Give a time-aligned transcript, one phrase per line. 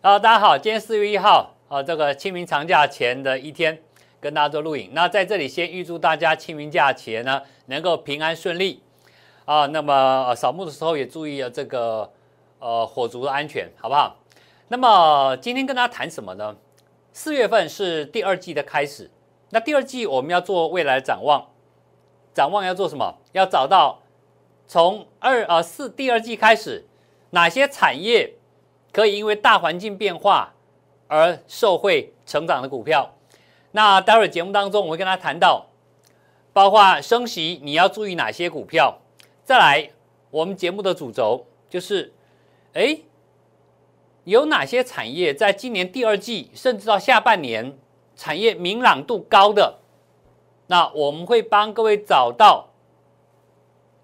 [0.00, 3.82] 啊，大家好，今天四月一号，啊，这个清明长假前的一天，
[4.20, 4.90] 跟大家做录影。
[4.92, 8.80] 那在这里先预祝大家清明假前呢能够平安顺利，
[9.44, 12.12] 啊，那么扫墓的时候也注意了这个
[12.60, 14.14] 呃火烛的安全，好不好？
[14.68, 16.54] 那么今天跟大家谈什么呢？
[17.12, 19.10] 四月份是第二季的开始，
[19.50, 21.44] 那第二季我们要做未来展望，
[22.32, 23.16] 展望要做什么？
[23.32, 23.98] 要找到
[24.68, 26.86] 从二呃四第二季开始
[27.30, 28.34] 哪些产业。
[28.92, 30.54] 可以因为大环境变化
[31.06, 33.14] 而受惠成长的股票，
[33.72, 35.66] 那待会儿节目当中我会跟他谈到，
[36.52, 38.98] 包括升息你要注意哪些股票。
[39.44, 39.90] 再来，
[40.30, 42.12] 我们节目的主轴就是，
[42.72, 42.98] 哎，
[44.24, 47.78] 有哪些产业在今年第二季甚至到下半年
[48.16, 49.78] 产业明朗度高的，
[50.66, 52.70] 那我们会帮各位找到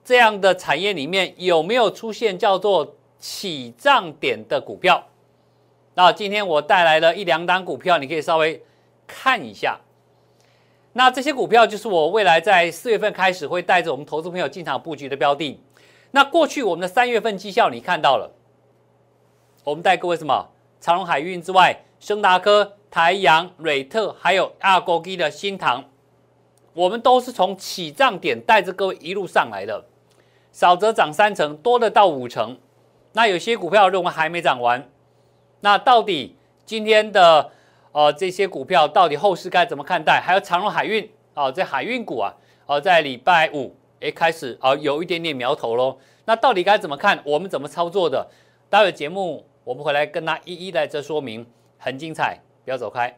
[0.04, 2.96] 这样的产业里面有没有出现叫做。
[3.24, 5.02] 起涨点的股票，
[5.94, 8.62] 那今天我带来了一两档股票，你可以稍微
[9.06, 9.80] 看一下。
[10.92, 15.58] 那这些股票就是我未来在四月份开始会带着我们投资朋友进场布局的标的。
[16.10, 18.30] 那过去我们的三月份绩效你看到了，
[19.64, 20.50] 我们带各位什么？
[20.78, 25.82] 长荣海运之外，升达科、台阳、瑞特，还有阿国基的新塘，
[26.74, 29.82] 我们都是从起涨点带着各位一路上来的，
[30.52, 32.58] 少则涨三成，多的到五成。
[33.14, 34.88] 那有些股票认为还没涨完，
[35.60, 37.50] 那到底今天的
[37.92, 40.20] 呃这些股票到底后市该怎么看待？
[40.20, 42.34] 还有长荣海运啊，这海运股啊，
[42.66, 45.98] 哦在礼拜五诶开始啊有一点点苗头喽。
[46.26, 47.20] 那到底该怎么看？
[47.24, 48.28] 我们怎么操作的？
[48.68, 51.46] 待会节目我们回来跟他一一来这说明，
[51.78, 53.16] 很精彩，不要走开。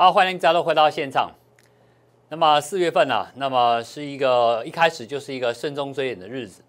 [0.00, 1.32] 好，欢迎大家回到现场。
[2.28, 3.26] 那么四月份呢？
[3.34, 6.62] 那么是一个一开始就是一个慎重追远的日子。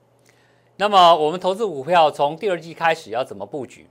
[0.78, 3.88] 那么我们投资股票从第二季开始要怎么布局？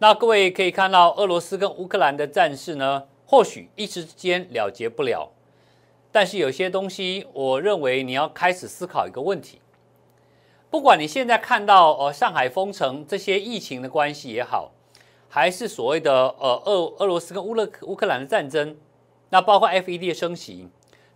[0.00, 5.32] 那各位可以看到，俄罗斯跟乌克兰的战事呢，或许一时之间了结不了，
[6.12, 9.62] 但是有些东西，我认为你要开始思考一个问题。
[10.68, 14.72] 不管你现在看到呃上海封城这些疫情的关系也好。
[15.28, 18.76] 还是所谓的呃俄俄罗斯跟乌勒乌克兰的战争，
[19.30, 20.68] 那包括 F E D 的升息，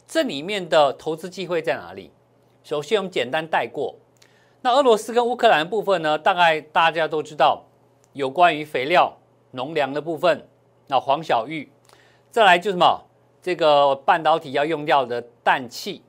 [0.06, 2.10] 这里面的投资机会在哪里？
[2.62, 3.96] 首先我们简单带过，
[4.60, 7.64] 那俄罗斯跟乌克兰的部分呢，大概大家都知道，
[8.12, 9.16] 有关于肥料、
[9.52, 10.46] 农粮的部分，
[10.88, 11.70] 那黄小玉，
[12.30, 13.06] 再来就什么
[13.40, 16.02] 这个半导体要用掉的氮气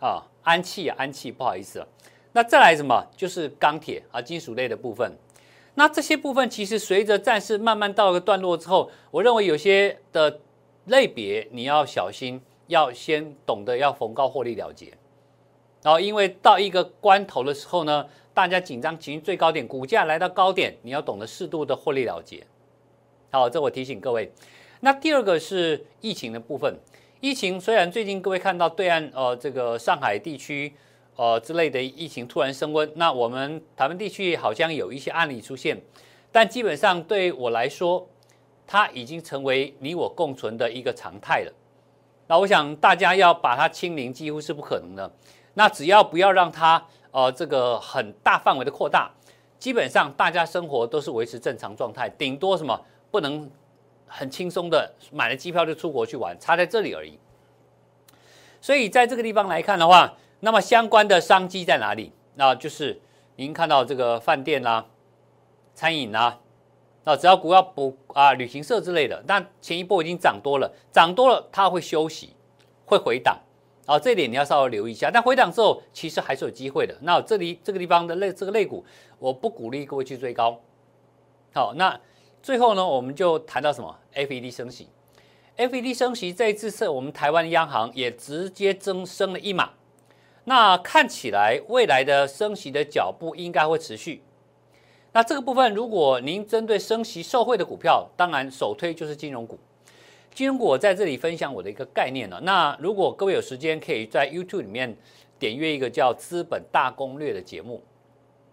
[0.00, 1.86] 啊，氨气啊，氨气不好意思，
[2.32, 5.16] 那再来什么就是钢铁啊，金属类的部分。
[5.80, 10.38] 那这些部分其实随着战事慢慢到了段落之后，我认为有些的
[10.84, 14.92] 类别你要小心，要先懂得要逢高获利了结。
[15.82, 22.46] 然后因为到一个关头的时候呢，大家紧张情绪最高点，股价来到高点，你要懂得适度的获利了结。
[23.30, 24.30] 好，这我提醒各位。
[24.80, 26.78] 那第二个是疫情的部分，
[27.20, 30.74] 疫情虽然最近各位看到对岸呃这个上海地区。
[31.20, 35.78] 呃，之类的疫情突然升温，那我们台湾地区好像有一些案例出现，
[36.32, 38.08] 但基本上对我来说，
[38.66, 41.52] 它已经成为你我共存的一个常态了。
[42.26, 45.12] 那我想大家要把它清零，几乎是不可能的。
[45.52, 49.10] 那只要不要让它呃这个很大范围的扩大，
[49.58, 53.50] 基本上大家生活都是维持正常状态，顶多什么不能
[54.06, 57.18] 很轻松的买了机票就出国去玩，差在这里而已。
[58.62, 62.12] 所以在这个地方来看的话，那么相关的商机在哪里？
[62.34, 63.00] 那就是
[63.36, 64.86] 您看到这个饭店啦、
[65.74, 66.38] 餐饮啦，
[67.04, 72.34] 那只要股票不啊旅行社之类的，那前一波已经涨多了，涨多了它会休息，
[72.86, 73.38] 会回档，
[73.84, 75.10] 啊，这一点你要稍微留意一下。
[75.10, 76.96] 但回档之后其实还是有机会的。
[77.02, 78.84] 那这里这个地方的类这个类股，
[79.18, 80.58] 我不鼓励各位去追高。
[81.52, 82.00] 好，那
[82.42, 84.88] 最后呢，我们就谈到什么？FED 升息
[85.58, 89.72] ，FED 升息这一次是我们台湾央行也直接增升了一码。
[90.50, 94.20] 那看起来未来的升息的脚步应该会持续。
[95.12, 99.56] 那这个部分，如果您针对升息受惠的股票，当然首推就是金融股。
[100.34, 102.40] 金融股我在这里分享我的一个概念了。
[102.40, 104.96] 那如果各位有时间，可以在 YouTube 里面
[105.38, 107.80] 点阅一个叫《资本大攻略》的节目。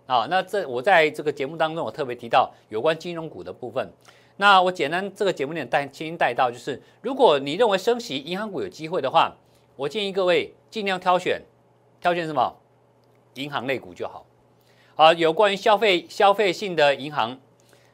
[0.05, 3.89] 啊，那这我在这个节目当中，我特别提到有关金融股的部分。
[4.35, 9.35] 那我简单这个节目点带轻轻带到，就是如果你认为升息银行股有机会的话，
[9.75, 11.41] 我建议各位尽量挑选。
[11.99, 12.55] 挑选什么？
[13.35, 14.25] 银行类股就好。
[14.95, 17.37] 好，有关于消费消费性的银行，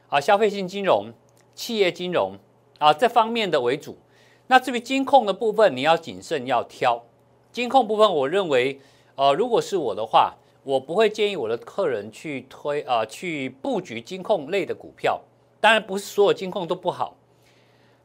[0.08, 1.12] 啊消费性金融、
[1.54, 2.38] 企业金融
[2.78, 3.98] 啊这方面的为主。
[4.46, 7.04] 那至于金控的部分，你要谨慎要挑。
[7.52, 8.80] 金控部分，我认为，
[9.16, 15.20] 呃，如果是我的话，我不会建议我的客人去推啊去布局金控类的股票。
[15.60, 17.16] 当然，不是所有金控都不好，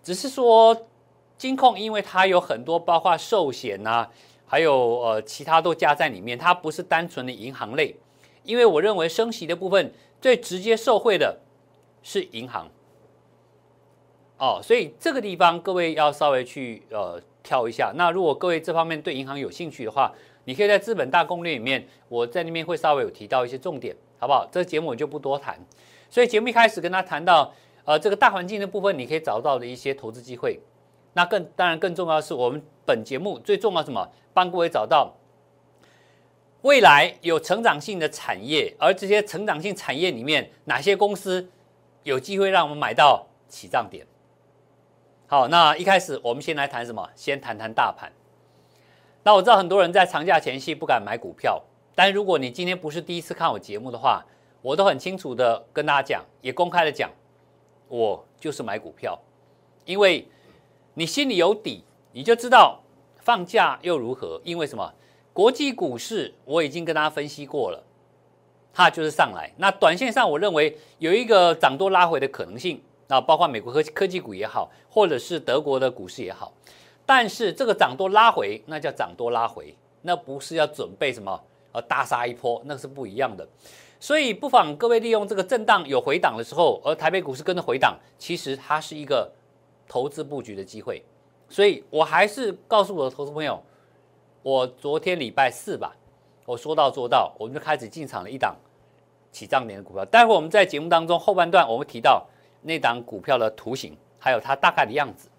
[0.04, 0.86] 只是说
[1.38, 4.10] 金控因为它有很多包括寿险呐，
[4.50, 7.96] 还有呃其他都加在里面，它不是单纯的银行类。
[8.44, 11.40] 因为我认为升息的部分最直接受惠的
[12.02, 12.68] 是银行。
[14.40, 17.92] 哦，所以这个地方各位要稍微去呃挑一下。
[17.96, 20.12] 那如果各位这方面对银行有兴趣的话，
[20.46, 24.48] 你可以在资本大攻略里面，我在那边会稍微有提到一些重点，好不好？
[24.52, 25.60] 这个节目我就不多谈。
[26.10, 27.54] 所以节目一开始跟他谈到
[27.84, 30.60] 呃这个大环境的部分，你可以找到的一些投资机会。
[31.14, 34.10] 那更当然更重要的是，我们本节目最重要什么？
[34.34, 35.16] 帮各位找到
[36.64, 41.48] 未来有成长性的产业，而这些成长性产业里面哪些公司
[42.02, 44.08] 有机会让我们买到起涨点？
[45.28, 47.08] 好，那一开始我们先来谈什么？
[47.16, 48.12] 先谈谈大盘。
[49.22, 51.62] 那我知道很多人在长假前夕不敢买股票，
[51.94, 54.26] 但如果你今天不是第一次看我节目的话，
[54.64, 57.12] 我都很清楚的跟大家讲，也公开的讲，
[57.88, 59.20] 我就是买股票，
[59.86, 60.28] 因为
[60.96, 62.79] 你心里有底，你就知道
[63.30, 64.42] 放假又如何？
[64.44, 64.92] 因为什么？
[65.34, 67.84] 国际股市我已经跟大家分析过了，
[68.74, 69.54] 它就是上来。
[69.58, 72.82] 那短线上我认为有一个涨多拉回的可能性。
[73.08, 76.52] 那包括美国科科技股也好，或者是德国的股市也好，
[77.06, 81.40] 但是这个涨多拉回，那叫涨多拉回，那不是要准备什么
[81.72, 83.48] 呃大杀一波，那是不一样的。
[84.00, 89.32] 所以不妨各位利用这个震荡有回档的时候，而台北股市跟着回档，其实它是一个
[89.88, 91.04] 投资布局的机会。
[91.50, 93.62] 所以我还是告诉我的投资朋友，
[94.42, 95.96] 我昨天礼拜四吧，
[96.46, 98.56] 我说到做到，我们就开始进场了一档
[99.32, 100.06] 起涨点的股票。
[100.06, 102.26] 待会我们在节目当中后半段我们提到。
[102.62, 105.30] 那档股票的图形，还有它大概的样子。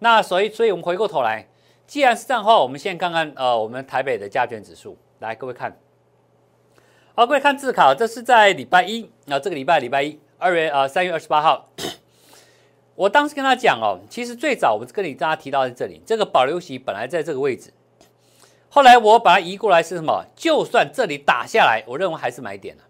[0.00, 1.46] 那所以，所以我们回过头来，
[1.86, 4.98] 既然是这样的话，我们先看看呃，我们台北的加权指数。
[5.20, 5.78] 来，各位看，
[7.14, 11.68] 好，各位看自考，这是在礼拜一啊，这个礼拜礼拜一，二月呃三月二十八号。
[12.94, 17.72] 我当时跟他讲哦，其实最早我跟你大家提到在这里，这个保留席本来在这个位置，
[18.68, 20.26] 后来我把它移过来是什么？
[20.36, 22.82] 就算这里打下来，我认为还是买点了，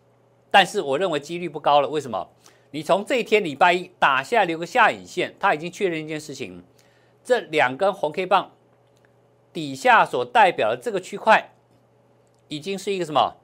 [0.50, 1.88] 但是我认为几率不高了。
[1.88, 2.28] 为什么？
[2.72, 6.62] 你从这一天礼拜一打下留个下影线，它已经确认一件事情：
[7.24, 8.52] 这两根红 K 棒
[9.52, 11.52] 底下所代表的这个区块，
[12.48, 13.36] 已经是一个什么？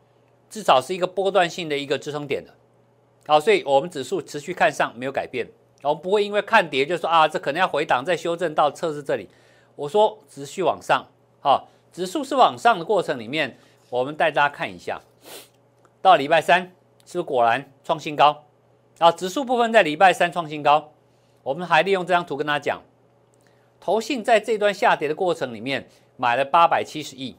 [0.48, 2.54] 至少是一个波段性的一个支撑点的。
[3.26, 5.48] 好，所以我们指数持续看上，没有改变。
[5.88, 9.28] 我们不会因为看跌就说啊，这可能要回档再修正到测试这里。
[9.76, 11.06] 我说持续往上，
[11.40, 13.56] 好，指数是往上的过程里面，
[13.90, 15.00] 我们带大家看一下，
[16.02, 16.72] 到礼拜三
[17.04, 18.44] 是不是果然创新高？
[18.98, 20.92] 啊，指数部分在礼拜三创新高，
[21.42, 22.82] 我们还利用这张图跟大家讲，
[23.78, 27.36] 投信在这段下跌的过程里面买了八百七十亿，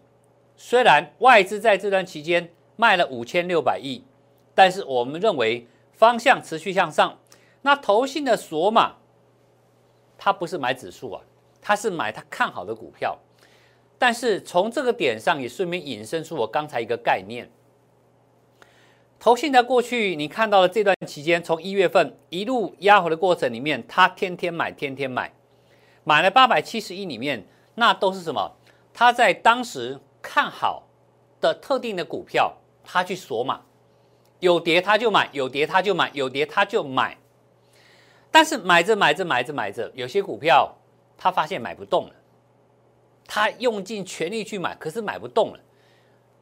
[0.56, 4.04] 虽然外资在这段期间卖了五千六百亿，
[4.56, 7.18] 但是我们认为方向持续向上。
[7.62, 8.96] 那投信的索码，
[10.18, 11.22] 它不是买指数啊，
[11.62, 13.18] 它是买它看好的股票，
[13.98, 17.50] 但是从这个点上也顺便引申出我刚才一个概念。
[19.20, 25.34] 投信在过去，你看到的这段期间，从一月份一路压回的过程里面，他天天买，天天买，
[26.04, 27.44] 买了八百七十亿里面，
[27.74, 28.56] 那都是什么？
[28.94, 30.84] 他在当时看好
[31.42, 32.54] 的特定的股票，
[32.84, 33.62] 他去锁码，
[34.40, 37.18] 有跌他就买，有跌他就买，有跌他就买。
[38.38, 40.72] 但是买着买着买着买着，有些股票
[41.18, 42.14] 他发现买不动了，
[43.26, 45.60] 他用尽全力去买，可是买不动了。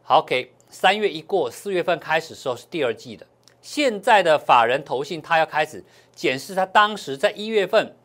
[0.04, 0.52] 好，OK。
[0.68, 3.26] 三月一过，四月份开始的时候是第二季的。
[3.62, 5.82] 现在的法人投信，他要开始
[6.14, 7.96] 检视他当时在一月份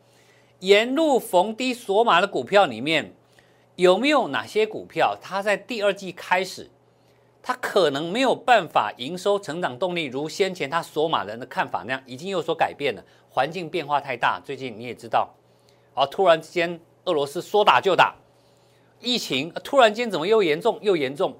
[0.59, 3.13] 沿路逢低锁码的股票里面，
[3.75, 6.71] 有没有哪些股票，它在第二季开始，
[7.43, 13.03] 它可能没有办法营收成长动力如先前他索马人的看法那样，已经有所改变了。
[13.29, 15.33] 环境变化太大，最近你也知道，
[15.93, 18.15] 啊，突然之间俄罗斯说打就打，
[18.99, 21.35] 疫情突然间怎么又严重又严重？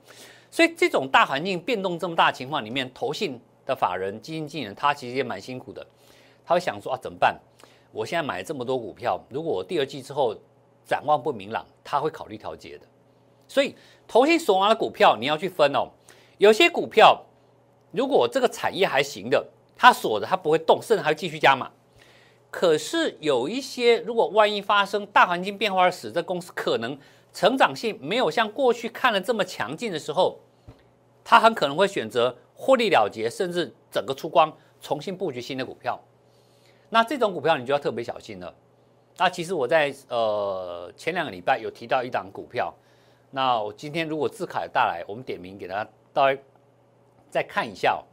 [0.50, 5.86] 所以这种大环境变动这么大情况里面，投信的法人、基金经理人，他其实也蛮辛苦的。
[6.46, 7.38] 他会想说啊，怎么办？
[7.92, 10.36] 我现在买了这么多股票，如果我第二季之后
[10.86, 12.86] 展望不明朗，他会考虑调节的。
[13.52, 13.76] 所以
[14.08, 15.90] 投信所拿的股票，你要去分哦。
[16.38, 17.26] 有些股票，
[17.92, 21.70] 如果这个产业还行的，它锁的它不会动，甚至还会继续加码。
[22.50, 26.98] 可是有一些，如果万一发生大环境变化而使这公司可能。
[27.34, 30.38] 成长性没有像过去看的这么强劲的时候，
[31.24, 35.98] 他很可能会选择获利了结，甚至整个出光，重新布局新的股票。
[36.90, 38.54] 那这种股票你就要特别小心了。
[39.16, 42.74] 那其实我在呃前两个礼拜有提到一档股票，
[43.32, 46.40] 那我今天如果字卡带来，我们点名给大家稍微
[47.30, 48.04] 再看一下哦。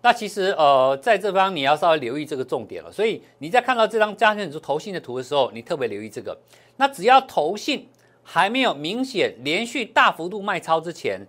[0.00, 2.90] 那其实呃在这方你要稍微留意这个重点了。
[2.90, 6.36] 所以你在看到这张加权指数头信的图的时候，你特别留意这个。
[6.76, 7.88] 那只要头信
[8.22, 11.26] 还没有明显连续大幅度卖超之前，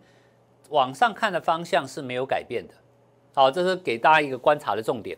[0.70, 2.74] 往上看的方向是没有改变的。
[3.36, 5.18] 好，这是给大家一个观察的重点。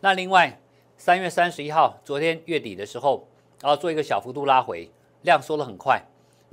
[0.00, 0.60] 那另外，
[0.96, 3.26] 三月三十一号，昨天月底的时候，
[3.60, 4.88] 然后做一个小幅度拉回，
[5.22, 6.00] 量缩的很快。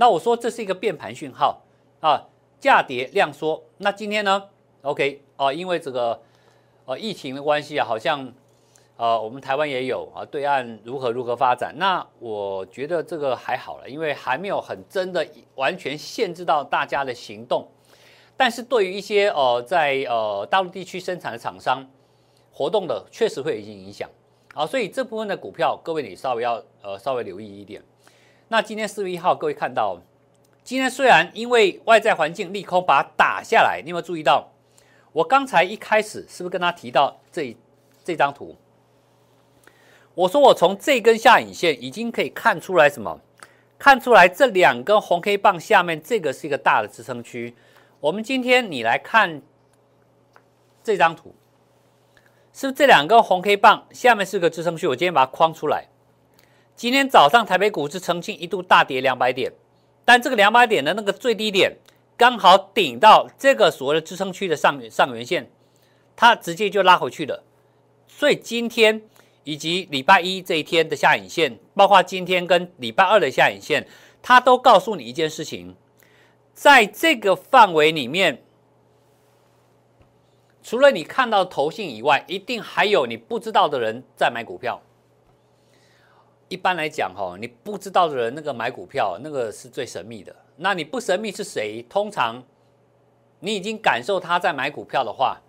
[0.02, 1.62] 那我说这是一个变盘讯号
[2.00, 2.28] 啊，
[2.60, 3.64] 价跌量缩。
[3.78, 4.46] 那今天呢
[4.82, 6.20] ？OK 啊，因为这个
[6.86, 8.34] 呃疫情的关系啊，好像
[8.98, 11.76] 呃我们台湾也有啊，对岸如何如何发展？
[11.78, 17.68] 那我觉得这个还好了，因为还没有很真的完全限制到大家的行动。
[18.36, 21.88] 但是对于一些呃在呃大陆地区生产的厂商
[22.52, 24.10] 活动的，确实会有一些影响
[24.56, 27.80] 啊，所以这部分的股票，各位你稍微要呃稍微留意一点。
[28.52, 29.98] 那今天四月一号，各位看到，
[30.62, 34.52] 今天虽然因为外在环境利空把它打下来，你有没有注意到？
[35.14, 37.56] 我刚才一开始是不是跟他提到这
[38.04, 38.58] 这张图？
[40.14, 43.22] 我说我从这根下影线已经可以看出来什么？
[43.80, 47.56] 看出来这两根红 K 棒下面这个是一个大的支撑区。
[48.02, 49.42] 我们今天你来看
[50.84, 51.34] 这张图，
[52.52, 54.88] 是不是这两根红 K 棒下面是个支撑区？
[54.88, 55.88] 我今天把它框出来。
[56.76, 59.52] 今天早上台北股市曾经一度大跌两百点，
[60.04, 61.78] 但这个两百点的那个最低点
[62.18, 65.50] 刚好顶到这个所谓的支撑区的上上缘线，
[66.16, 67.44] 它直接就拉回去了。
[68.08, 69.02] 所以今天
[69.44, 73.88] 以及礼拜一这一天的下影线，包括今天跟礼拜二的下影线，
[74.22, 75.76] 它都告诉你一件事情。
[76.54, 78.44] 在这个范围里面，
[80.62, 84.82] 除了你看到投信以外，一定还有你不知道的人在买股票。
[86.52, 90.36] 一般来讲，哈，你不知道的人那个买股票，那个是最神秘的。
[90.58, 91.82] 那你不神秘是谁？
[91.84, 92.44] 通常
[93.40, 95.40] 你已经感受他在买股票的话，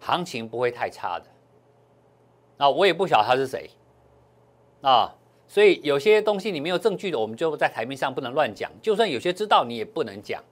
[0.00, 1.26] 行情不会太差的。
[2.56, 3.70] 那我也不晓得他是谁
[4.82, 5.14] 啊。
[5.46, 8.68] 所以有些东西你没有证据的，我们就在台面上不能乱讲。
[8.82, 10.42] 就算有些知道，你也不能讲。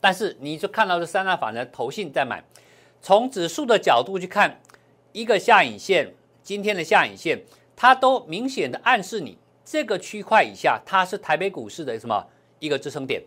[0.00, 2.42] 但是你就看到这三大法人投信在买，
[3.02, 4.58] 从指数的角度去看，
[5.12, 7.42] 一个下影线，今天的下影线，
[7.76, 12.26] 它都明显的暗示你这个区块以下，它是台北股市的什么
[12.58, 13.22] 一个支撑点。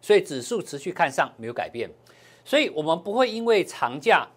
[0.00, 1.90] 所以指数持续看上没有改变。
[2.44, 4.28] 所以我们不会因为长假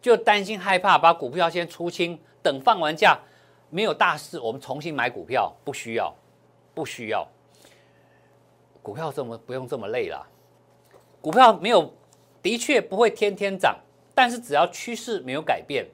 [0.00, 3.18] 就担心害怕，把股票先出清，等放完假。
[3.70, 6.14] 没有大事，我们重新买股票不需要，
[6.74, 7.26] 不需要。
[8.82, 10.28] 股票这么不用这么累了，
[11.22, 11.90] 股票没有，
[12.42, 13.78] 的确不会天天涨，
[14.14, 15.86] 但是只要趋势没有改变，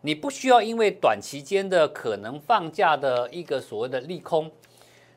[0.00, 4.50] 你不需要因为短期间的可能放假的一个所谓的利空，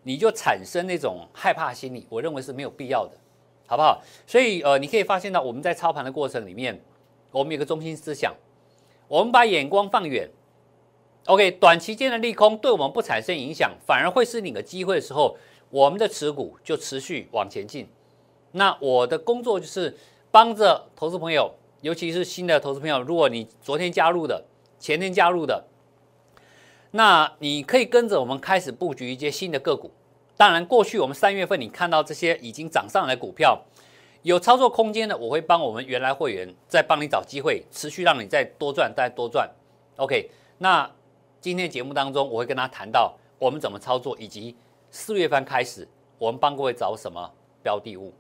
[0.04, 3.12] 你就产生那种害怕心理，我认为是没有必要的，
[3.68, 4.02] 好不好？
[4.26, 6.82] 所以呃，你可以发现到我们在操盘的过程里面，
[7.32, 8.34] 我们有个中心思想，
[9.08, 10.30] 我们把眼光放远。
[11.28, 15.38] OK，短期间的利空对我们不产生影响，反而会是你的机会的时候，
[15.70, 17.88] 我们的持股就持续往前进。
[18.54, 19.96] 那我的工作就是
[20.32, 24.44] 帮着投资朋友，尤其是新的投资朋友，如果你昨天加入的、
[24.82, 25.64] 前天加入的，
[26.92, 29.92] 那你可以跟着我们开始布局一些新的个股。
[30.36, 33.62] 当然，过去我们三月份你看到这些已经涨上来股票，
[34.24, 39.50] 有操作空间的，我会帮我们原来会员再帮你找机会，持续让你再多赚、再多赚。
[39.96, 40.92] OK，那。
[41.40, 44.56] 今天节目当中，我会跟他谈到我们怎么操作，以及
[44.92, 45.88] 四月份开始
[46.20, 47.34] 我们帮各位找什么
[47.64, 48.14] 标的物。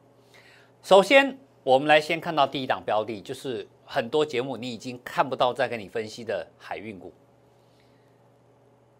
[0.81, 7.11] 首先，我们来先看到第一档标的，就是很多节目你已经看不到在跟你分析的海运股。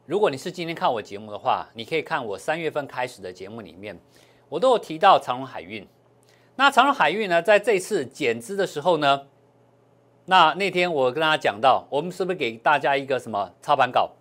[0.06, 3.98] 如果你是今天看我节目的话，你可以看我三月份开始的节目里面，
[4.50, 5.88] 我都有提到长荣海运。
[6.58, 9.28] 那长荣海运呢，在这次减资的时候呢？
[10.26, 14.12] 那那天我跟大家讲到，我们是不是给大家一个什么操盘稿？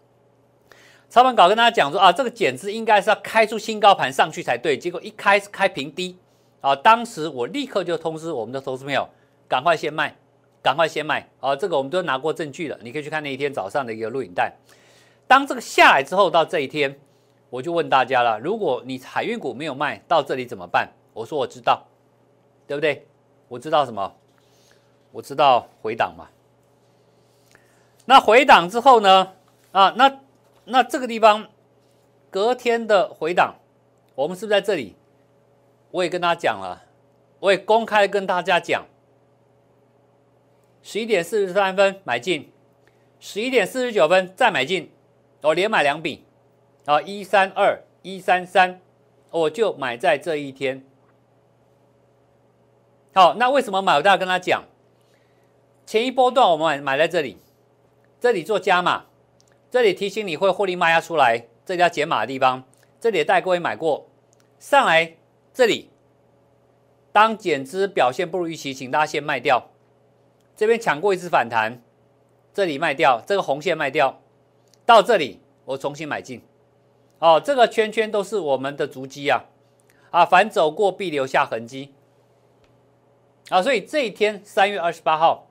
[1.09, 6.17] 操盘稿跟大家讲说啊，这个减资应该是要开出新高盘上去才对，结果一开开平低
[6.61, 9.09] 啊，当时我立刻就通知我们的投资朋友，
[9.49, 10.17] 赶快先卖，
[10.63, 11.57] 赶快先卖啊！
[11.57, 14.53] 这个我们都拿过证据了，你可以去看那一天早上的一个录影带。
[15.27, 16.99] 当这个下来之后，到这一天，
[17.49, 20.93] 我就问大家了，如果你海运股没有卖到这里怎么办？
[21.15, 21.87] 我说我知道，
[22.67, 23.07] 对不对？
[23.49, 24.15] 我知道什么？
[25.13, 26.29] 我知道回档嘛，
[28.05, 29.33] 那回档之后呢？
[29.73, 30.21] 啊，那
[30.67, 31.49] 那这个地方
[32.31, 33.57] 隔天的回档，
[34.15, 34.95] 我们是不是在这里？
[35.91, 36.85] 我也跟大家讲了，
[37.41, 38.87] 我也公开跟大家讲，
[40.83, 42.51] 十一点四十三分买进，
[43.19, 44.91] 十一点四十九分再买进，
[45.43, 46.25] 我连买两笔，
[46.87, 48.81] 啊，一三二一三三，
[49.31, 50.85] 我就买在这一天。
[53.13, 53.97] 好，那为什么买？
[53.97, 54.65] 我都要跟他讲，
[55.85, 57.37] 前一波段我们买买在这里，
[58.21, 59.07] 这里做加码，
[59.71, 62.65] 这里提醒你会获利卖压出来，这里要减码的地方，
[63.01, 64.09] 这里也带各位买过，
[64.59, 65.17] 上来
[65.53, 65.91] 这里，
[67.13, 69.71] 当减资表现不如预期，请大家先卖掉，
[70.61, 71.81] 这边抢过一次反弹，
[72.53, 74.21] 这里卖掉，这个红线卖掉，
[74.85, 76.43] 到这里我重新买进，
[77.19, 79.47] 哦，这个圈圈都是我们的足迹啊，
[80.11, 81.95] 啊，凡走过必留下痕迹。
[83.49, 85.47] 啊，所以这一天三月二十八号，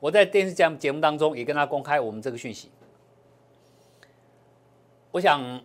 [0.00, 2.70] 我在电视节节目当中也跟他公开我们这个讯息。
[5.10, 5.62] 我想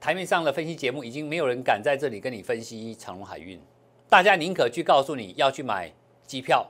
[0.00, 3.60] 台面上的分析节目已经没有人敢在这里跟你分析长隆海运，
[4.08, 5.92] 大家宁可去告诉你要去买
[6.26, 6.66] 机票，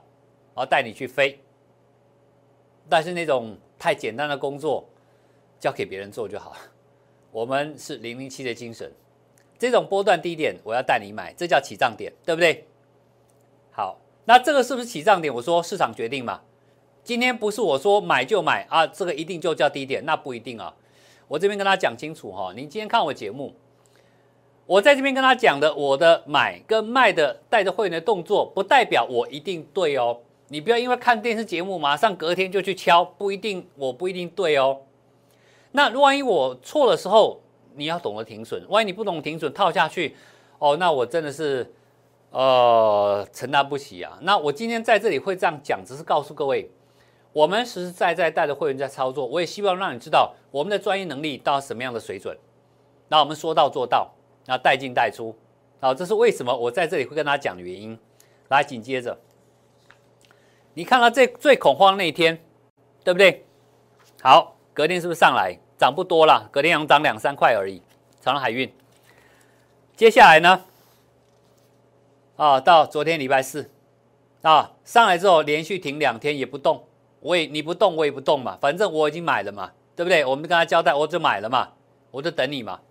[0.55, 1.39] 然后带你去飞。
[2.89, 4.87] 但是那种太简单的工作，
[5.59, 6.57] 交给别人做就好了。
[7.31, 8.91] 我们是零零七的精神，
[9.59, 12.65] 这种波段低点我要带你买，这叫起涨点，对不对？
[13.71, 15.33] 好，那这个是不是起涨点？
[15.33, 16.41] 我说市场决定嘛。
[17.03, 20.75] 今天不是我说买就买啊，这个一定就叫低点，那不一定啊。
[21.27, 23.53] 我这边跟他讲清楚哈，您今天看我节目，
[24.65, 30.21] 我在这边跟他讲的，我的买跟卖的带着会员的动作，不代表我一定对哦。
[30.47, 34.81] 你不要因为看电视节目，马上隔天就去敲，不一定，我不一定对哦。
[35.71, 37.41] 那万一我错的时候，
[37.75, 38.65] 你要懂得停损。
[38.69, 40.15] 万一你不懂停损套下去，
[40.59, 41.73] 哦，那我真的是。
[42.31, 44.19] 呃，承担不起啊！
[44.23, 46.69] 那我今天在这里会这样讲，只是告诉各位，
[47.31, 49.25] 我们实实在在带着会员在操作。
[49.25, 52.37] 我也希望让你知道我们的专业能力到什么样的水准。
[53.07, 54.11] 那我们说到做到，
[54.47, 55.33] 那带进带出，
[55.79, 57.97] 好，这是为什么我在这里会跟大家讲的原因。
[58.49, 59.17] 来，紧接着，
[60.77, 62.37] 你看到这最恐慌那一天，
[63.01, 63.45] 对不对？
[64.21, 66.49] 好，隔天是不是上来涨不多了？
[66.51, 67.81] 隔天阳涨两三块而已，
[68.19, 68.69] 长隆海运。
[69.95, 70.65] 接下来呢？
[72.35, 73.71] 啊，到昨天礼拜四，
[74.41, 76.85] 啊上来之后连续停两天也不动，
[77.21, 80.25] 我也你不动我也不动嘛，反正我已经买了嘛，对不对？
[80.25, 81.69] 我们跟他交代，我就买了嘛，
[82.11, 82.81] 我就等你嘛。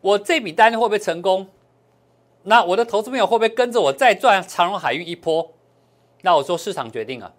[0.00, 1.48] 我这笔单会不会成功？
[2.44, 5.52] 那我的投资朋友会不会跟着我再赚长荣海运一波？
[6.26, 7.32] 那我说市场决定啊。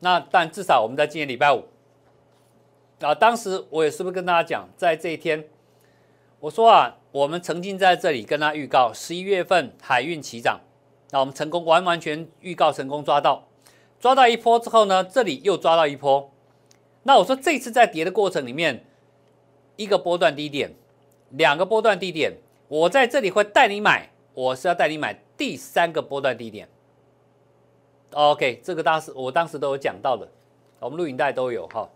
[0.00, 1.64] 那但至少我们在今年礼拜五，
[3.00, 5.48] 啊，当时我也是不是跟大家讲，在这一天，
[6.40, 6.98] 我说啊。
[7.12, 10.60] 我们曾经在这里跟他预告十一月份海运起涨，
[11.10, 13.46] 那我们成功完完全预告成功抓到，
[14.00, 16.32] 抓到一波之后呢，这里又抓到一波。
[17.02, 18.86] 那我说这次在跌的过程里面，
[19.76, 20.74] 一个波段低点，
[21.28, 26.66] 两个波段低点，我在这里会带你买，我是要带你买第三个波段低点。
[28.12, 30.28] OK，这个当时我当时都有讲到的，
[30.80, 31.88] 我们录影带都有哈。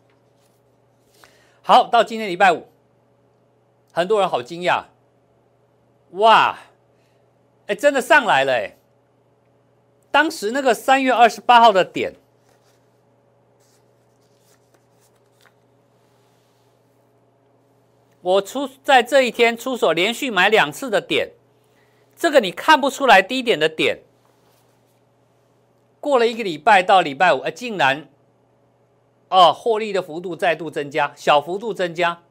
[1.62, 2.66] 好，到今天礼拜五，
[3.92, 4.84] 很多人好惊讶。
[6.12, 6.58] 哇，
[7.66, 8.76] 哎，真的上来了哎！
[10.10, 12.14] 当时那个三月二十八号的点，
[18.22, 21.32] 我出在这一天出手连续买两次的点，
[22.16, 23.98] 这个你看不出来低点的点，
[26.06, 28.08] 过了一个礼拜到礼拜五，哎，竟然，
[29.28, 32.22] 哦，获利的幅度再度增加，小幅度增加。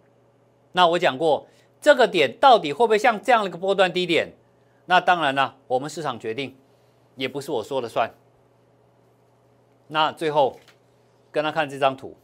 [0.72, 1.48] 那我讲过。
[1.82, 4.34] 这个点到底会不会像这样的一个波段低点？
[4.86, 6.58] 那当然了，我们市场决定，
[7.16, 8.12] 也不是我说了算。
[9.90, 10.58] 那最后
[11.32, 12.18] 跟他看这张图，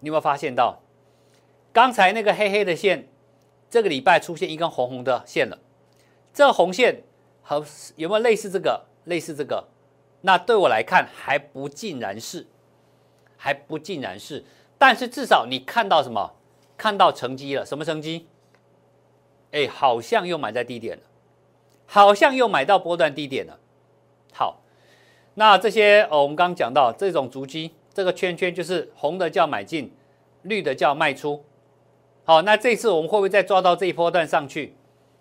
[0.00, 0.80] 你有没有发现到，
[1.72, 3.08] 刚才那个黑黑的线，
[3.70, 5.58] 这个礼拜出现一根红红的线了？
[6.32, 7.04] 这红线
[7.42, 8.86] 和有没有类似这个？
[9.04, 9.68] 类似这个？
[10.22, 12.46] 那对我来看还不尽然是，
[13.36, 14.44] 还不尽然是。
[14.78, 16.32] 但是至少你看到什么？
[16.76, 17.64] 看到成绩了？
[17.64, 18.26] 什么成绩？
[19.52, 21.02] 哎，好像又买在低点了，
[21.86, 23.60] 好像又买到波段低点了。
[24.32, 24.62] 好，
[25.34, 29.94] 那这些哦，我们刚刚讲到这种足迹，这个圈圈就是红的叫买进，
[30.42, 31.44] 绿的叫卖出。
[32.24, 34.74] 好，那这次我们会不会再抓到这一波段上去？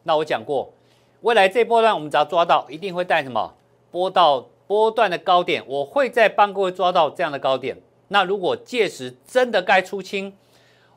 [0.03, 0.73] 那我讲过，
[1.21, 3.53] 未来这波段我们只要抓到，一定会带什么
[3.91, 7.75] 波到波段的高点，我会再帮各位抓到这样的高点。
[8.07, 10.33] 那如果届时真的该出清，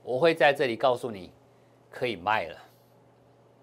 [0.05, 1.33] 我会在这里告诉你，
[1.91, 2.57] 可以卖了。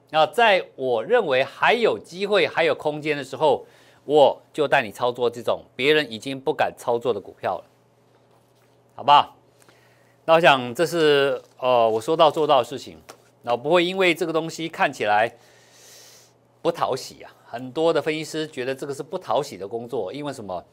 [0.10, 3.66] 那在我认为还有机会、还有空间的时候，
[4.04, 7.64] 我就带你操作这种别人已经不敢操作的股票了，
[8.96, 9.34] 好吧？
[10.26, 13.02] 那我想这是呃我说到做到的事情，
[13.44, 15.34] 那我不会因为这个东西看起来
[16.62, 17.32] 不讨喜啊。
[17.52, 20.64] 很多的分析师觉得这个是不讨喜的工作，因为什么？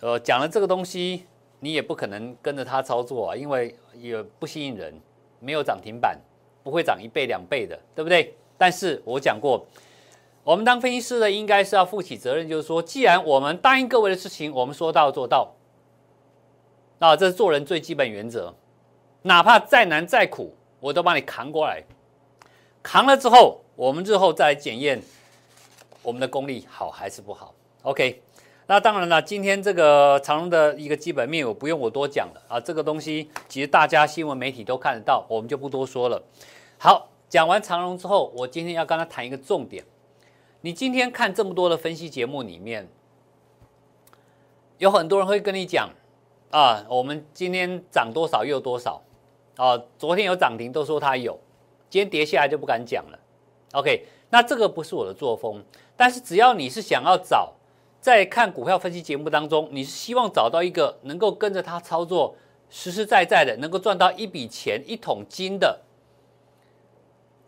[0.00, 1.24] 呃，讲了这个东西，
[1.60, 4.92] 你也不可能跟着他操作啊，因为也不吸引人，
[5.40, 6.20] 没有涨停板，
[6.62, 8.36] 不会涨一倍两倍的，对不对？
[8.58, 9.66] 但是我讲过，
[10.44, 15.54] 我们当分析师的应该是要负起责任，就是说，既然我们答应各位的事情，我们说到做到，
[16.98, 18.54] 那这是做人最基本原则，
[19.22, 21.82] 哪怕再难再苦，我都帮你扛过来。
[22.82, 25.00] 扛了之后，我们日后再来检验
[26.02, 27.54] 我们的功力好还是不好。
[27.82, 28.22] OK。
[28.70, 32.60] 那当然了，今天这个长隆的一个基本面，我不用我多讲了啊。
[32.60, 36.22] 这个东西其实大家新闻媒体都看得到，我们就不多说了。
[36.76, 39.82] 好，讲完长隆之后，我今天要跟他谈一个重点。
[40.60, 42.86] 你今天看这么多的分析节目里面，
[44.76, 45.88] 有很多人会跟你讲
[46.50, 49.02] 啊，我们今天涨多少又多少
[49.56, 51.40] 啊，昨天有涨停都说它有，
[51.88, 53.18] 今天跌下来就不敢讲了。
[53.72, 55.64] OK，那这个不是我的作风，
[55.98, 57.52] 但是只要你是想要找。
[58.00, 62.36] 在看股票分析节目当中，你是希望找到一个能够跟着他操作、
[62.70, 65.80] 实实在在的能够赚到一笔钱、一桶金的。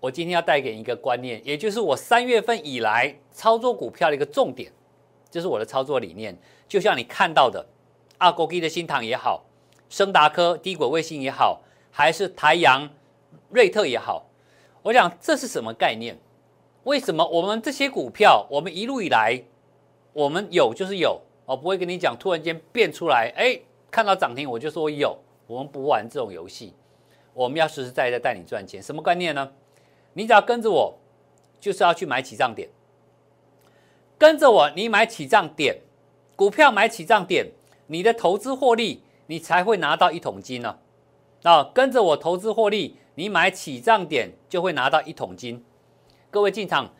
[0.00, 4.72] 我今天要带给你一个观念，也就是我三月份以来操作股票的一个重点，
[5.30, 6.36] 这是我的操作理念。
[6.66, 7.64] 就像你看到的，
[8.18, 9.44] 阿国基的新塘也好，
[9.88, 11.60] 升达科低轨卫星也好，
[11.92, 12.90] 还是台阳、
[13.50, 14.26] 瑞特也好，
[14.82, 16.18] 我想这是什么概念？
[16.84, 19.42] 为什么我们这些股票，我们一路以来？
[20.12, 25.18] 我们有就是有，我不会跟你讲，突然间变出来，哎，看到涨停我就说有。
[25.46, 26.72] 我们不玩这种游戏，
[27.34, 28.80] 我们要实实在在带你赚钱。
[28.80, 29.50] 什么观念呢？
[30.12, 30.96] 你只要跟着我，
[31.58, 32.68] 就是要去买起涨点。
[34.16, 35.80] 跟着我，你买起涨点，
[36.36, 37.50] 股票买起涨点，
[37.88, 40.78] 你的投资获利，你才会拿到一桶金呢。
[41.42, 45.64] 啊，跟着我投资获利，你买起涨点就会拿到一桶金。
[46.30, 46.90] 各位进场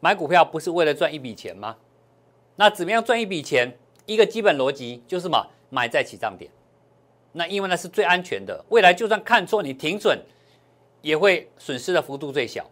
[0.00, 1.76] 买股票不是为了赚一笔钱吗？
[2.56, 3.78] 那怎么样赚一笔钱？
[4.06, 5.46] 一个基本逻辑就是嘛？
[5.70, 6.50] 买在起涨点。
[7.32, 10.18] 那因为那是最安全的，未来就算看错你停损，
[11.02, 12.64] 也会损失的幅度最小。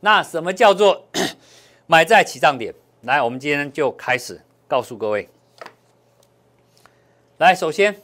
[0.00, 1.06] 那什么叫做
[1.86, 2.74] 买在起涨点？
[3.02, 5.28] 来，我们今天就开始告诉各位。
[7.38, 7.96] 来，首先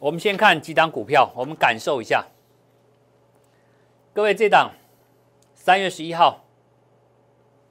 [0.00, 2.26] 我们先看几档股票，我们感受一下。
[4.16, 4.72] 各位，这档
[5.54, 6.42] 三月十一号。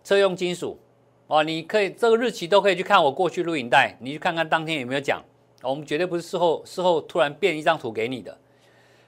[0.04, 0.80] 车用金属，
[1.26, 5.26] 哦，你可以这个日期都可以去看我过去录影带，你去看看当天有没有讲。
[5.64, 8.38] 我们绝对不是事后事后突然变一张图给你的。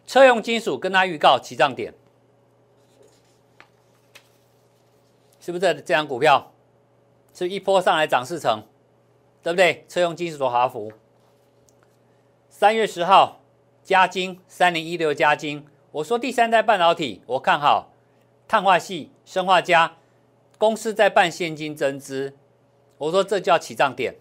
[0.08, 1.94] 车用金属跟他预告起涨点，
[5.40, 6.52] 是不是这这张股票
[7.36, 8.64] 是一波上来涨四成，
[9.44, 9.86] 对不对？
[9.88, 10.92] 车用金属的华孚，
[12.50, 13.42] 三月十号，
[13.84, 15.64] 嘉金三零一六嘉金，
[15.98, 17.92] 我说第三代半导体我看好，
[18.48, 19.98] 碳化系、生化加。
[20.60, 22.36] 公司在办现金增资，
[23.00, 24.16] 我说这叫起涨点。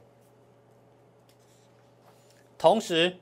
[2.56, 3.18] 同时，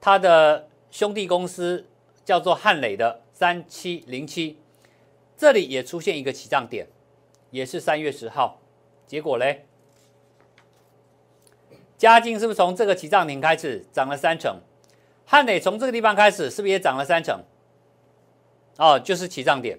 [0.00, 1.86] 他的兄弟公司
[2.24, 4.58] 叫做汉磊的三七零七，
[5.36, 6.86] 这里也出现一个起涨点，
[7.50, 8.60] 也是三月十号。
[9.06, 9.66] 结果嘞，
[11.96, 14.60] 嘉靖是不是从这个起涨点开始涨了三成？
[15.26, 17.40] 汉磊从这个地方开始是不是也涨了三成？
[18.78, 19.78] 哦，就是起涨点。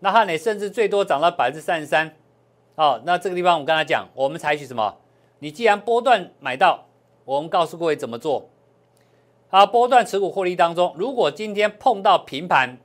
[0.00, 2.16] 那汉磊甚至最多涨到百分之三十三，
[2.74, 4.96] 哦，那这个地方我跟他讲，我们采取什么？
[5.40, 6.86] 你既然波段买到，
[7.24, 8.48] 我们告诉各位怎么做。
[9.50, 12.78] 啊，波段持股获利当中，如果今天碰到平盘，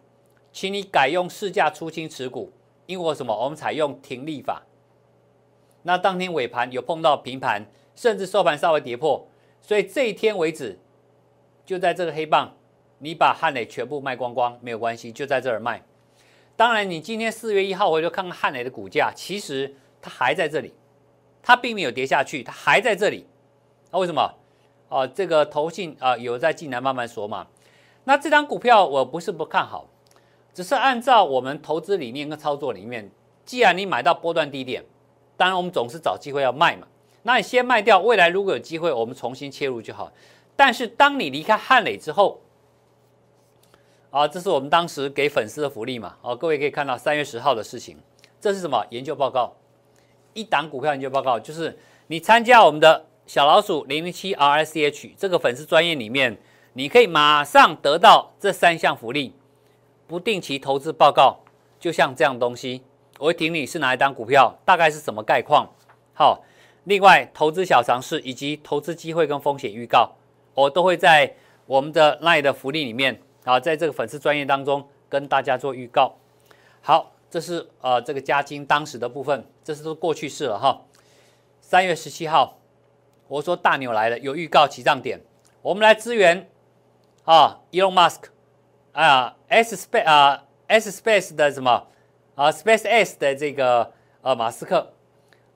[0.52, 2.52] 请你改用市价出清持股，
[2.86, 3.36] 因为什么？
[3.44, 4.64] 我们采用停利法。
[5.84, 7.66] 那当天尾盘有碰到平盘，
[7.96, 9.28] 甚至收盘稍微跌破，
[9.62, 10.80] 所以这一天为止，
[11.66, 12.56] 就在这个黑棒，
[13.04, 15.84] 你把汉磊全部卖光光没有关系，就在这儿卖。
[16.56, 20.74] 当然，你今天四月一号回头看看汉雷的股价，其实它还在这里，
[21.42, 23.28] 它并没有跌下去，它还在这里。
[23.92, 24.34] 那为什么？
[24.88, 27.46] 哦，这个投信啊有在进来慢慢说嘛。
[28.06, 29.90] 那这张股票我不是不看好，
[30.54, 33.12] 只是按照我们投资理念跟操作里面，
[33.44, 34.82] 既然你买到波段低点，
[35.36, 36.88] 当然我们总是找机会要卖嘛。
[37.24, 40.10] 那你先卖掉，未来如果有机会，我们重新切入就好。
[40.56, 42.40] 但是当你离开汉磊之后，
[44.14, 46.16] 啊，这是我们当时给粉丝的福利嘛？
[46.22, 47.98] 哦，各位可以看到三月十号的事情，
[48.40, 49.56] 这是什么研究报告？
[50.36, 56.38] 一档股票研究报告，就是你参加我们的小老鼠零零七 RSH 这个粉丝专业里面，
[56.74, 59.34] 你可以马上得到这三项福利：
[60.06, 61.40] 不定期投资报告，
[61.80, 62.84] 就像这样东西，
[63.18, 65.68] 我会提你是哪一档股票，大概是什么概况。
[66.14, 66.44] 好，
[66.84, 70.12] 另外投资小常识以及投资机会跟风险预告，
[70.54, 73.20] 我都会在我们的 Line 的福利里面。
[73.46, 76.16] 好，在这个粉丝专业当中跟大家做预告。
[76.82, 80.82] 好，这是呃这个加金当时的部分，这是都过去式了哈。
[81.60, 82.58] 三月十七号，
[83.28, 85.20] 我说大牛来了，有预告起涨点，
[85.62, 86.50] 我们来支援
[87.26, 88.22] 啊，Elon Musk
[88.94, 91.88] 啊，S Space 啊，S Space 的什么
[92.36, 94.94] 啊，Space X 的这个呃马斯克，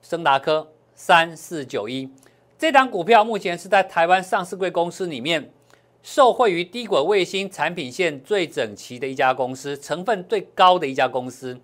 [0.02, 2.12] 升达科三四九一，
[2.58, 5.50] 这档股票目前是在台湾上市贵公司里面。
[6.02, 11.58] 受惠于低轨卫星产品线最整齐的一家公司，成分最高的一家公司，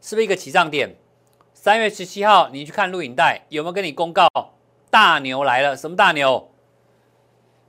[0.00, 0.94] 是不是一个起涨点？
[1.54, 4.28] 三月十七号，你去看录影带，有没有跟你公告
[4.90, 5.76] 大牛来了？
[5.76, 6.50] 什么大牛？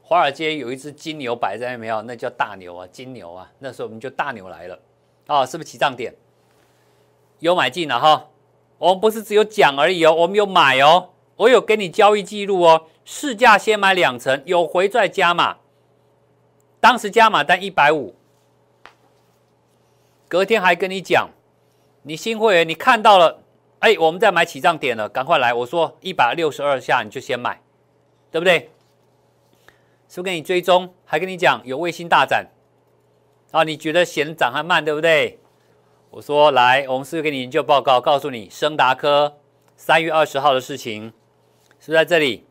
[0.02, 2.02] 华尔街有一只金牛摆在那没有？
[2.04, 3.52] 那叫大牛啊，金牛啊。
[3.60, 4.80] 那时候我们就大牛来了
[5.28, 6.14] 啊，是不是起涨点？
[7.40, 8.30] 有买进了哈，
[8.78, 15.58] 我们不是只有讲而已哦，我们有买哦，我有给你交易记录哦，市价先买两成，有回再加码。
[16.88, 18.16] 当时加码单一百五，
[20.30, 21.30] 隔天还跟你讲，
[22.04, 23.44] 你新会员你看到了，
[23.80, 25.54] 哎，我们在买起涨点了，赶快来！
[25.54, 27.62] 我说一百六十二下你就先买，
[28.32, 28.72] 对不对？
[30.08, 30.94] 是不是给你追踪？
[31.04, 32.48] 还跟你讲有卫星大展
[33.52, 33.66] 啊？
[33.66, 35.42] 你觉得嫌涨还慢，对不对？
[36.10, 39.36] 我说来，我们是不是给你研究报告，告诉你升达科
[39.76, 41.12] 三月二十号的事情，
[41.82, 42.46] 是不是在这里？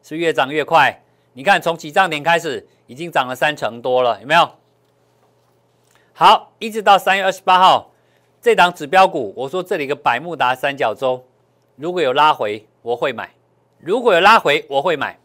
[0.00, 1.02] 是越涨越快？
[1.32, 2.68] 你看从起涨点开始。
[2.90, 4.50] 已经涨了三成多了，有没有？
[6.12, 7.92] 好，一直到三月二十八号，
[8.42, 11.24] 这档指标股，我说这里个百慕达三角洲，
[11.76, 13.28] 如果有拉回，我会买；
[13.78, 15.20] 如果有拉回，我会买。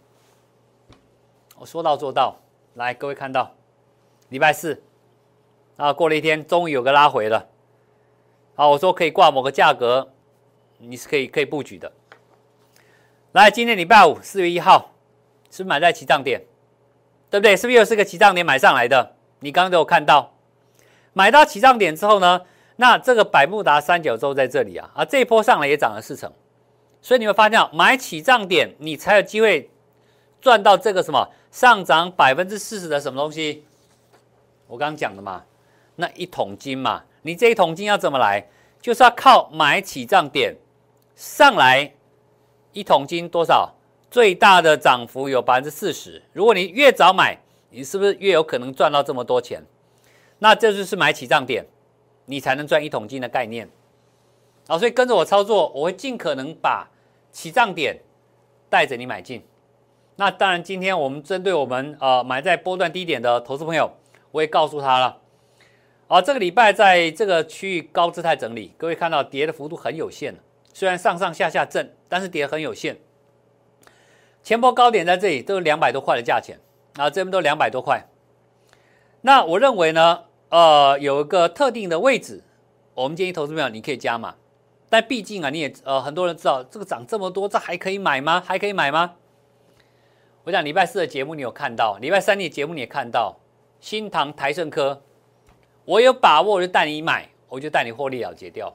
[1.58, 2.40] 我说到做到，
[2.76, 3.56] 来，各位看到，
[4.30, 4.84] 礼拜四
[5.78, 7.48] 啊，过了一天，终于有个拉回了。
[8.54, 10.12] 好，我说可以挂某个价格，
[10.78, 11.92] 你是可以可以布局的。
[13.32, 14.92] 来，今天礼拜五，四月一号，
[15.50, 16.44] 是买在起涨点。
[17.30, 17.56] 对不对？
[17.56, 19.16] 是不是又是个起涨点买上来的？
[19.40, 20.34] 你刚刚都有看到，
[21.14, 22.42] 买到起涨点之后呢，
[22.78, 26.32] 那这个百慕达三角洲在这里啊，啊，这一波上来也涨了四成，
[27.02, 29.70] 所以你会发现，买起涨点你才有机会
[30.42, 33.66] 赚到这个什么上涨百分之四十的什么东西？
[34.68, 35.44] 我刚刚讲的嘛，
[35.98, 38.48] 那一桶金嘛，你这一桶金要怎么来？
[38.82, 40.56] 就是要靠买起涨点
[41.16, 41.94] 上来，
[42.72, 43.75] 一桶金多少？
[44.16, 46.22] 最大的涨幅有百分之四十。
[46.32, 47.38] 如果你越早买，
[47.70, 49.62] 你是不是越有可能赚到这么多钱？
[50.40, 51.66] 那这就是买起涨点，
[52.24, 53.70] 你才能赚一桶金的概念。
[54.70, 56.88] 好，所以跟着我操作，我会尽可能把
[57.34, 58.00] 起涨点
[58.70, 59.44] 带着你买进。
[60.16, 63.92] 那当然，今天我们针对我们呃买在波段低点的投资朋友，
[64.32, 65.18] 我也告诉他了。
[66.08, 70.34] 好，这个礼拜在这个区域高姿态整理，各位看到跌的幅度很有限
[70.74, 72.98] 虽然上上下下震，但是跌很有限。
[74.46, 76.60] 前波高点在这里都是两百多块的价钱
[76.98, 78.06] 啊，这边都两百多块。
[79.22, 82.44] 那我认为呢，呃，有一个特定的位置，
[82.94, 84.36] 我们建议投资朋友你可以加嘛。
[84.88, 88.40] 但毕竟啊，你也呃很多人知道这个涨这么多，这还可以买吗？
[88.46, 89.16] 还可以买吗？
[90.44, 93.38] 我讲礼拜四的节目你有看到，礼拜三的节目你也看到，
[93.80, 95.02] 新唐台盛科，
[95.86, 98.72] 我有把握我就带你买，我就带你获利了结掉。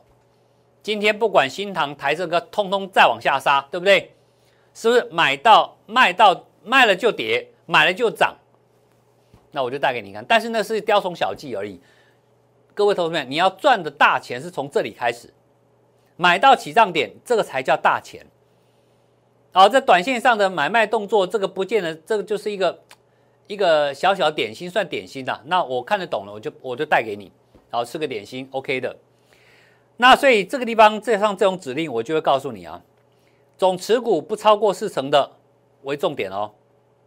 [0.82, 4.12] 今天不管新唐台盛科通通再往下杀，对不对？
[4.80, 8.34] 是不是买到卖到卖了就跌，买了就涨？
[9.50, 10.24] 那我就带给你看。
[10.26, 11.78] 但是那是雕虫小技而已。
[12.72, 15.34] 各位投资们，你要赚的大钱是从这里开始，
[16.16, 18.24] 买到起涨点，这个才叫大钱。
[19.52, 22.82] 好，在短线上的买卖动作，这个不见得，这个就是一个
[23.48, 25.42] 一个小小点心，算点心的。
[25.44, 27.30] 那我看得懂了，我就我就带给你，
[27.68, 28.96] 好吃个点心，OK 的。
[29.98, 32.80] 那所以这个地方这上这种指令，我就会告诉你啊。
[33.60, 35.32] 总持股不超过四成的
[35.82, 36.50] 为重点哦。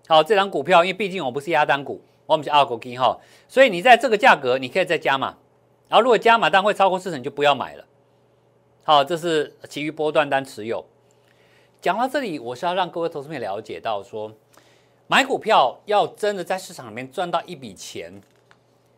[0.07, 5.35] 好，这张股票，因为毕竟我不是压单股，我们是二股基哈，所以你在这个价格你可以再加码。
[5.87, 7.83] 然后如果加码单会超过四成，就不要买了。
[8.83, 10.85] 好，这是其余波段单持有。
[11.81, 14.31] 讲到这里，我是要让各位投资朋友了解到，说
[15.07, 18.21] 买股票要真的在市场里面赚到一笔钱，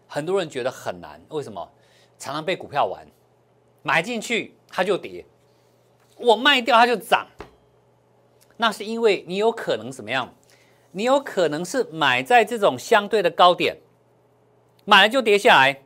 [0.09, 1.21] 很多人觉得很难。
[1.29, 1.71] 为什么？
[2.19, 3.07] 常常被股票玩，
[3.81, 5.25] 买进去它就跌。
[6.17, 7.27] 我卖掉它就涨，
[8.57, 10.33] 那是因为你有可能怎么样？
[10.91, 13.77] 你有可能是买在这种相对的高点，
[14.85, 15.81] 买了就跌下来，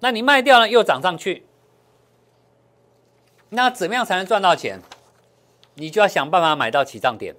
[0.00, 1.46] 那你卖掉了又涨上去，
[3.50, 4.80] 那怎么样才能赚到钱？
[5.74, 7.36] 你就要想办法买到起涨点，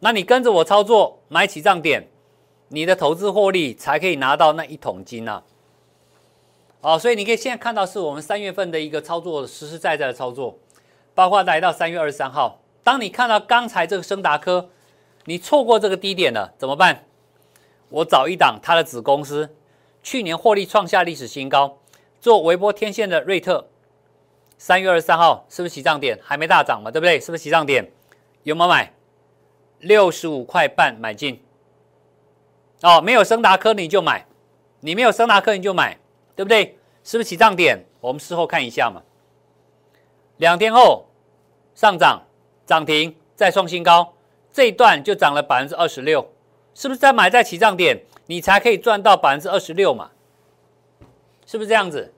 [0.00, 2.08] 那你跟着我操作买起涨点，
[2.68, 5.42] 你的投资获利才可以拿到那一桶金啊！
[6.80, 10.58] 哦，所以你可以现在看到是我们三月份的一个操作实实在在的操作。
[11.16, 14.68] 包括来到三月二十三号，当你看到刚才这个升达科，
[15.24, 17.04] 你错过这个低点了，怎么办？
[17.88, 19.56] 我找一档它的子公司，
[20.02, 21.78] 去年获利创下历史新高，
[22.20, 23.66] 做微波天线的瑞特，
[24.58, 26.18] 三月二十三号是不是起涨点？
[26.22, 27.18] 还没大涨嘛，对不对？
[27.18, 27.90] 是不是起涨点？
[28.42, 28.92] 有没有买？
[29.78, 31.42] 六十五块半买进。
[32.82, 34.26] 哦，没有升达科你就买，
[34.80, 35.98] 你没有升达科你就买，
[36.34, 36.78] 对不对？
[37.02, 37.86] 是不是起涨点？
[38.02, 39.00] 我们事后看一下嘛。
[40.38, 41.06] 两天后
[41.74, 42.22] 上涨
[42.66, 44.12] 涨停再创新高，
[44.52, 46.30] 这一段就涨了百分之二十六，
[46.74, 50.10] 是不是在买在起涨点，你才可以赚到百分之二十六嘛？
[51.46, 52.12] 是不是这样子？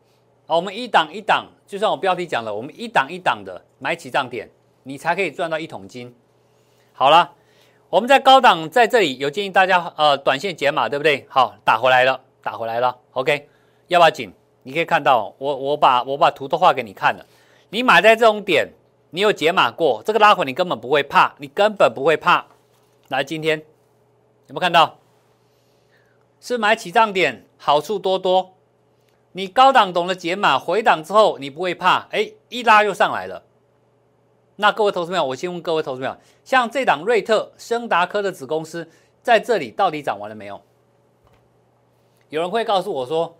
[0.46, 4.48] 好，我们一档一档，就像我标题讲了，我们一档一档的买起涨点，
[4.82, 6.14] 你才可以赚到一桶金。
[6.92, 7.32] 好了，
[7.90, 11.26] 我们在高档在这里有建议大家呃短线解码，对不对？
[11.28, 12.96] 好，打回来了，打回来了。
[13.12, 13.48] OK，
[13.88, 14.32] 要不要紧？
[14.62, 17.24] 你可以看到我我把我把图都画给你看了。
[17.70, 18.68] 你买在这种点，
[19.10, 22.46] 你有解码过这个拉回，你根本不会怕，你根本不会怕。
[23.08, 24.98] 来，今天有没有看到？
[26.40, 28.54] 是买起涨点，好处多多。
[29.32, 33.42] 你高档懂了解码，回档之后你不会怕，哎，一拉又上来了。
[34.56, 38.88] 那各位投资朋友，我先问各位投资朋友，像这档瑞特、升达科的子公司
[39.22, 40.60] 在这里到底涨完了没有？
[42.30, 43.37] 有人会告诉我说，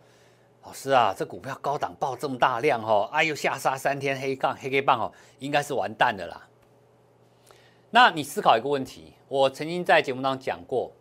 [0.69, 6.47] 老师啊，这股票高档爆这么大量哦，哎呦下杀三天黑杠黑黑棒哦，应该是完蛋的啦。
[7.89, 10.93] 那你思考一个问题，我曾经在节目当中讲过，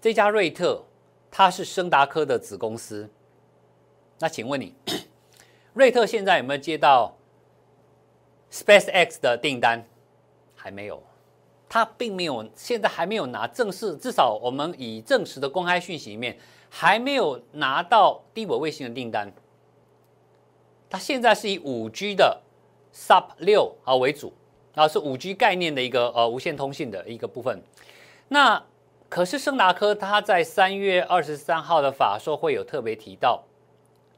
[0.00, 0.80] 这家瑞特
[1.28, 3.10] 它是升达科的子公司。
[4.20, 4.72] 那请问你，
[5.72, 7.12] 瑞特现在有没有接到
[8.52, 9.84] SpaceX 的订单？
[10.54, 11.02] 还没有，
[11.68, 19.32] 他并没有，现在还没有拿正式，至少我们以正式的公开讯息里面还没有拿到低轨卫星的订单。
[20.88, 22.40] 它现在是以五 G 的
[22.94, 24.32] Sub 六啊为主，
[24.74, 27.62] 啊是五 G 概念的一个呃无线通信的一个部分。
[28.28, 28.62] 那
[29.08, 33.44] 可是盛达科它在三月二十三号的法说会有特别提到。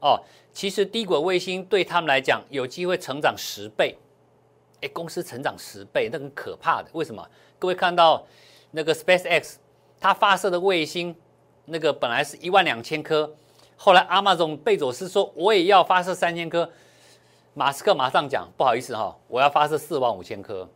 [0.01, 0.17] 哦，
[0.53, 3.97] 其实低轨卫星对他们来讲有机会成长十倍，
[4.79, 6.89] 哎，公司成长十倍，那很可怕的。
[6.93, 7.27] 为什么？
[7.59, 8.25] 各位看到
[8.71, 9.55] 那个 SpaceX，
[9.99, 11.13] 它发射的卫星，
[11.69, 13.35] 那个本来是一万两千颗，
[13.75, 16.69] 后来阿马总贝佐斯说我也要发射三千颗，
[17.53, 20.69] 马斯克马上讲不好意思哈，我要发射四万五千颗，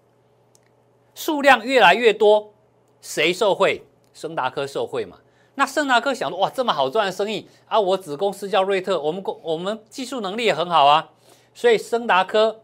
[1.14, 2.54] 数量越来越多，
[3.02, 3.84] 谁受贿？
[4.14, 5.18] 升达科受贿嘛。
[5.56, 7.80] 那圣达科想说，哇，这么好赚的生意啊！
[7.80, 11.12] 我子公司叫瑞特，我们公我们技术能力也很好啊，
[11.54, 12.62] 所以圣达科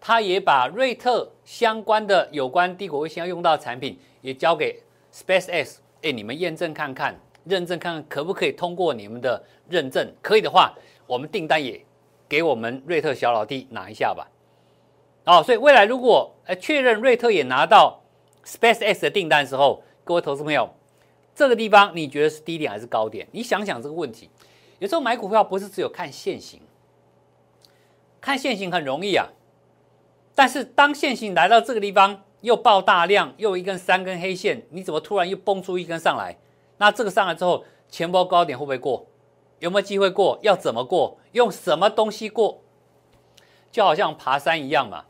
[0.00, 4.82] 他也把瑞特相关的有关帝国卫星要用到的产品也交给
[5.14, 10.74] SpaceX，哎，你们验证看看，认证看看可不可以通过你们的认证，可以的话，
[11.06, 11.80] 我们订单也
[12.28, 14.28] 给我们瑞特小老弟拿一下吧。
[15.24, 18.00] 哦，所以未来如果呃确认瑞特也拿到
[18.44, 20.68] SpaceX 的订单的时候，各位投资朋友。
[21.34, 23.26] 这个地方你觉得是低点还是高点？
[23.32, 24.30] 你想想这个问题。
[24.78, 26.60] 有时候买股票不是只有看现行，
[28.20, 29.26] 看现行很容易啊。
[30.34, 36.36] 但是当现行来到这个地方又爆大量，又一根三根黑线，你怎么突然又蹦出一根上来？
[36.84, 39.06] 那这个上来之后，前波高点会不会过？
[39.58, 40.38] 有没有机会过？
[40.42, 41.16] 要怎么过？
[41.32, 42.60] 用什么东西过？
[43.72, 45.06] 就好像爬山一样嘛。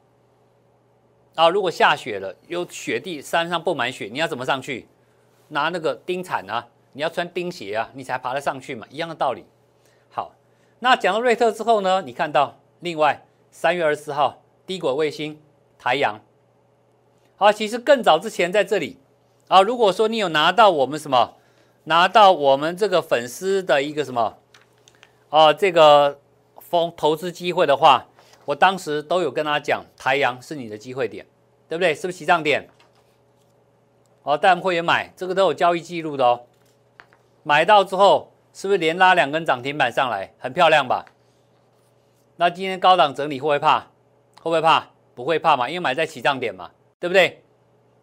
[1.35, 4.87] 啊，如果下雪了，有雪地，山上布满雪，你要怎么上去？
[5.49, 9.45] 拿那个钉铲啊，你要穿钉鞋啊，你才爬得上去嘛，一样的道理。
[10.13, 10.33] 好，
[10.79, 15.43] 那讲到瑞特之后呢，你看到另外三月二十四号低轨卫星
[15.77, 16.21] 台阳，
[17.35, 19.01] 好，其实更早之前在这里
[19.49, 21.35] 啊，如果说你有拿到我们什么，
[21.85, 24.39] 拿到我们这个粉丝的一个什么，
[25.29, 26.19] 啊，这个
[26.59, 28.07] 风投资机会的话，
[28.47, 31.27] 我当时都有跟他讲，台阳是你的机会点，
[31.69, 31.95] 对不对？
[31.95, 32.69] 是不是起涨点？
[34.23, 36.41] 哦，带会员买这个都有交易记录的哦。
[37.43, 41.05] 买到之后是不是连拉两根涨停板上来，很漂亮吧？
[42.37, 43.81] 那今天高档整理会不会怕？
[44.41, 44.87] 会不会怕？
[45.15, 47.43] 不会怕嘛，因为买在起涨点嘛，对不对？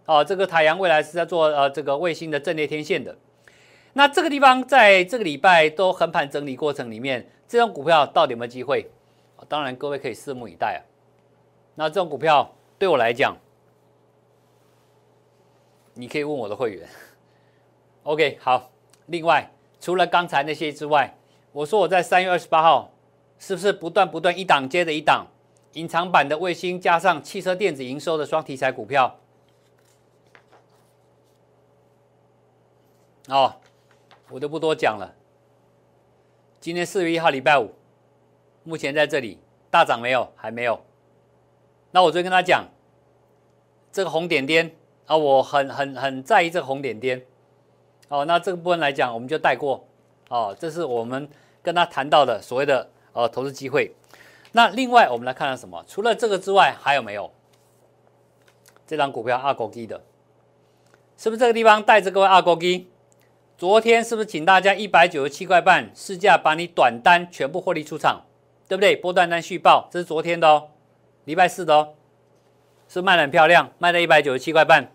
[0.05, 3.17] 哦，这个太阳未来是在做呃这个卫星的阵列天线的。
[3.93, 8.89] 那这个地方在这个礼拜都横盘整理过程里面，这种股票到底有没有机会？
[9.49, 10.79] 当然各位可以拭目以待啊。
[11.75, 13.35] 那这种股票对我来讲。
[15.93, 16.87] 你可以问我的会员
[18.03, 18.71] ，OK，好。
[19.07, 19.51] 另外，
[19.81, 21.17] 除了刚才那些之外，
[21.51, 22.93] 我说我在三月二十八号，
[23.37, 25.27] 是不是不断不断一档接着一档，
[25.73, 29.19] 隐藏版的卫星加上汽车电子营收的双题材股票？
[33.27, 33.57] 哦，
[34.31, 35.13] 我就不多讲了。
[36.59, 37.71] 今天四月一号礼拜五，
[38.63, 40.31] 目前在这里大涨没有？
[40.35, 40.79] 还没有。
[41.91, 42.65] 那我就跟他讲，
[43.91, 44.75] 这个红点点。
[45.07, 47.21] 啊，我很很很在意这个红点点，
[48.07, 49.85] 哦，那这个部分来讲，我们就带过，
[50.29, 51.27] 哦，这是我们
[51.61, 53.93] 跟他谈到的所谓的呃投资机会。
[54.53, 55.83] 那另外我们来看看什么？
[55.85, 57.29] 除了这个之外，还有没有
[58.87, 60.01] 这张股票阿狗基的
[61.17, 62.90] 是不是这个地方带着各位二勾机？
[63.61, 68.25] 昨天是不是请大家一百九十七块半市价把你短单全部获利出场，
[68.67, 68.95] 对不对？
[68.95, 70.69] 波段单续报，这是昨天的哦，
[71.25, 71.93] 礼拜四的哦，
[72.89, 74.91] 是卖的很漂亮，卖在一百九十七块半。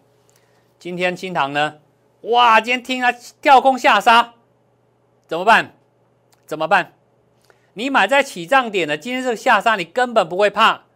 [0.81, 1.77] 今天新塘呢？
[2.23, 4.35] 哇，今天听啊跳空下杀，
[5.29, 5.77] 怎么办？
[6.45, 6.95] 怎么办？
[7.75, 10.87] 你买在起涨点的，今天这个下杀你根本不会怕。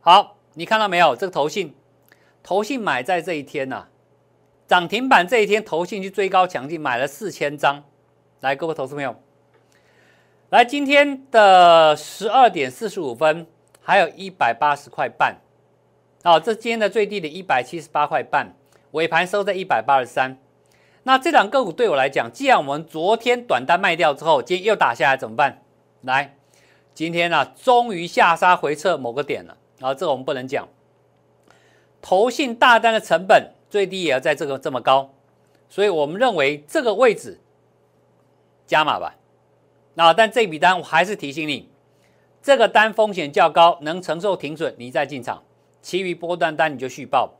[0.00, 1.14] 好，你看到没有？
[1.14, 1.76] 这个投信，
[2.42, 3.86] 投信买在这一天呐。
[4.68, 7.82] 涨停板这一天，投信去追高强劲，买了四千张。
[8.40, 9.16] 来，各位投资朋友，
[10.50, 13.46] 来今天的十二点四十五分，
[13.80, 15.38] 还有一百八十块半。
[16.22, 18.54] 哦，这今天的最低的一百七十八块半，
[18.90, 20.36] 尾盘收在一百八十三。
[21.04, 25.62] 那这两个股对我来讲，既然我们昨天短单卖掉之后，今天又打下来怎么办？
[26.02, 26.36] 来，
[26.92, 29.56] 今天呢，终于下杀回撤某个点了。
[29.78, 30.68] 然后这个我们不能讲，
[32.02, 33.54] 投信大单的成本。
[33.70, 35.10] 最低也要在这个这么高，
[35.68, 37.38] 所以我们认为这个位置
[38.66, 39.14] 加码吧。
[39.94, 41.68] 那但这笔单我还是提醒你，
[42.42, 45.42] 这个单风险较高，能承受停损，你再进场；
[45.82, 47.34] 其余波段单你就续报。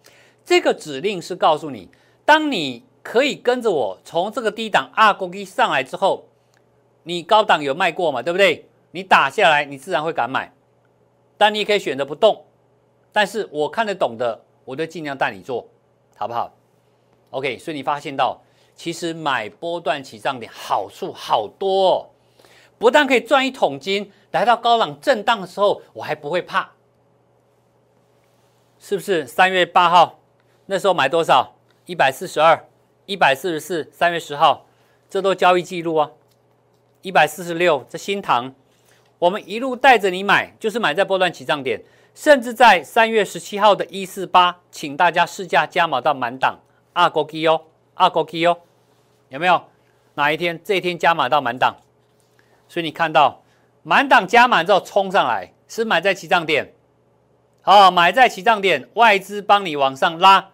[0.45, 1.89] 这个指令是告诉你，
[2.25, 6.29] 当你可以跟着我从这个低档二公一上来之后，
[7.05, 8.23] 你高档有卖过嘛？
[8.23, 8.69] 对不对？
[8.91, 10.53] 你打下来，你自然会敢买。
[11.37, 12.45] 但你也可以选择不动，
[13.13, 15.69] 但是我看得懂的，我就尽量带你做。
[16.19, 16.53] 好不好
[17.31, 18.43] ？OK，所以你发现到，
[18.75, 22.11] 其实买波段起涨点好处好多，哦，
[22.77, 26.73] 不但可以赚一桶金，来到高档震荡的时候，我还不会怕，
[28.81, 29.25] 是不是？
[29.25, 30.19] 三月八号
[30.67, 31.55] 那时候买多少？
[31.87, 32.69] 一百四十二，
[33.07, 33.89] 一百四十四。
[33.93, 34.67] 三月十号，
[35.09, 36.11] 这都交易记录啊，
[37.03, 37.87] 一百四十六。
[37.89, 38.53] 这新塘，
[39.21, 41.81] 我们一路带着你买，就是买在波段起涨点。
[42.19, 46.59] 甚至在三月十七号的一四八，请大家试驾加码到满档
[46.93, 47.63] 二勾 K 哦，
[47.95, 48.59] 二勾 K 哦，
[49.29, 49.63] 有没有？
[50.15, 50.61] 哪一天？
[50.65, 51.77] 这一天加码到满档，
[52.67, 53.45] 所以你看到
[53.85, 56.75] 满档加满之后冲上来，是买在起涨点，
[57.63, 60.51] 好，买在起涨点，外资帮你往上拉，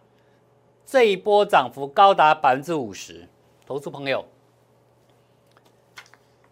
[0.84, 3.26] 这一波涨幅高达百分之五十，
[3.66, 4.28] 投资朋友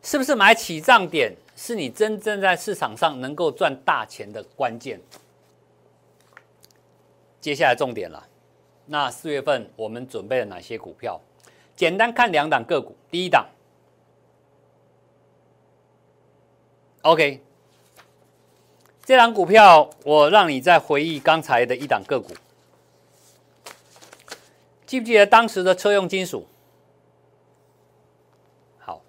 [0.02, 1.34] 是不是买起涨点？
[1.54, 5.00] 是你真正在市场上能够赚大钱的关键。
[7.40, 8.26] 接下来重点了，
[8.86, 11.20] 那四月份我们准备了哪些股票？
[11.76, 13.46] 简单看两档个股，第一档
[17.02, 17.40] ，OK，
[19.04, 22.34] 这档股票我让你再回忆刚才的一档个股，
[24.86, 26.46] 记不记得当时的车用金属？
[28.78, 29.02] 好，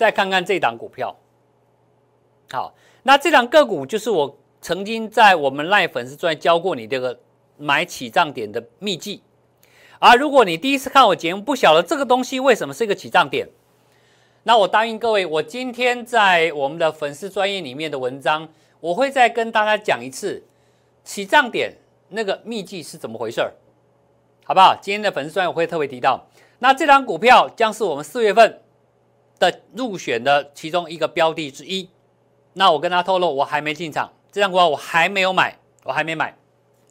[0.00, 1.14] 再看看这档股票。
[2.50, 2.72] 好，
[3.02, 7.20] 那这两个股就是我曾经在我们赖粉丝专教过你这个
[7.58, 9.22] 买起涨点的秘籍。
[9.98, 13.46] 而如果你第一次看我节目，不晓得这个东西为什么是一个起涨点，
[14.44, 18.48] 那我答应各位，我今天在我们的粉丝专业里面的文章，
[18.80, 20.42] 我会再跟大家讲一次
[21.04, 21.74] 起涨点
[22.08, 23.52] 那个秘籍是怎么回事儿，
[24.46, 24.74] 好不好？
[24.80, 26.26] 今天的粉丝专业我会特别提到，
[26.60, 28.62] 那这张股票将是我们四月份
[29.40, 31.90] 的入选的其中一个标的之一。
[32.52, 36.36] 那我跟他透露，我还没进场，这张股票我还没有买，我还没买，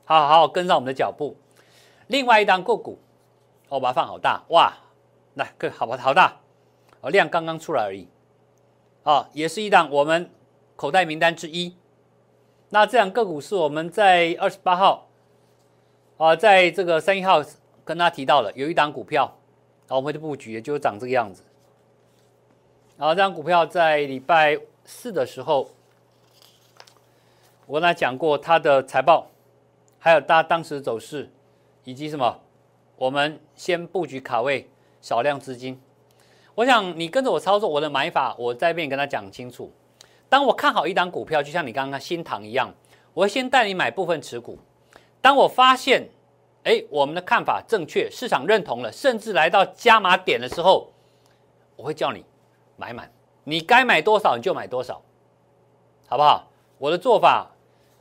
[0.04, 1.38] 好好好跟上我们的脚步。
[2.08, 2.98] 另外一档个股，
[3.68, 4.74] 我把它放好大，哇，
[5.36, 6.40] 来，个好吧，好大，
[7.02, 8.08] 哦，量刚刚出来而已，
[9.04, 10.32] 哦，也是一档我们
[10.76, 11.76] 口袋名单之一。
[12.70, 15.10] 那这两个股是我们在二十八号，
[16.18, 17.44] 啊，在这个三一号
[17.84, 19.26] 跟他提到了，有一档股票，
[19.88, 21.44] 啊，我们的布局也就长这个样子。
[23.00, 24.60] 然后这张股票在礼拜。
[24.92, 25.70] 四的时候，
[27.68, 29.28] 我跟他讲过他的财报，
[30.00, 31.30] 还有他当时走势，
[31.84, 32.40] 以及什么，
[32.96, 34.68] 我们先布局卡位
[35.00, 35.80] 少量资金。
[36.56, 39.72] 我想你跟着我操作，我的买法我在边跟他讲清楚。
[40.28, 42.74] 当我看好一档股票，就像你刚刚新塘一样，
[43.14, 44.58] 我会先带你买部分持股。
[45.22, 46.10] 当我发现，
[46.64, 50.92] 哎，我们的看法正确，市场认同了，甚至来到加码点的时候，
[51.76, 52.26] 我会叫你
[52.80, 53.12] 买满。
[53.44, 55.02] 你该买多少你就买多少，
[56.08, 56.48] 好不好？
[56.78, 57.52] 我的做法，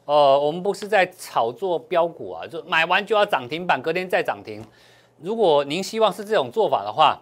[0.04, 4.64] 呃，我们不是在炒作标股啊，就买完就要涨停板，隔天再涨停。
[5.20, 7.20] 如果您希望是这种做法的话，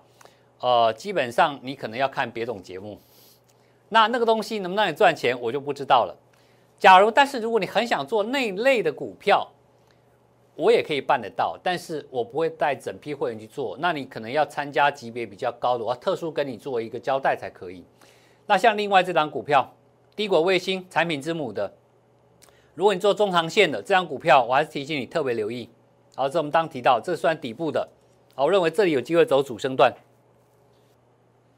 [0.61, 2.98] 呃，基本上你可能要看别种节目。
[3.88, 6.14] 那那个东西能不能让你赚钱，我就不知道了。
[6.78, 9.48] 假如，但是如果你很想做那类的股票，
[10.57, 13.76] 我也可以办得到，但是我不会带整批会员去做。
[13.78, 17.84] 那你可能要参加级别比较高的，我要特殊跟你做一个交代才可以。
[18.46, 19.70] 那像另外这张股票，
[20.16, 21.72] 低轨卫星产品之母的，
[22.74, 25.68] 如果你做中长线的这张股票，我还是提醒你特别留意。
[26.14, 27.86] 好，这我们刚提到，这算底部的
[28.34, 29.92] 啊，我认为这里有机会走主升段。